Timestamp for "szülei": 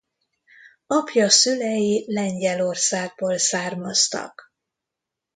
1.29-2.03